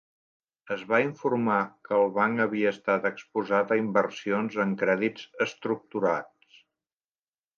Es 0.75 0.83
va 0.91 0.99
informar 1.07 1.57
que 1.89 1.93
el 2.03 2.07
banc 2.15 2.41
havia 2.45 2.71
estat 2.77 3.05
exposat 3.11 3.75
a 3.75 3.79
inversions 3.83 4.57
en 4.65 4.75
crèdits 4.81 5.29
estructurats. 5.49 6.61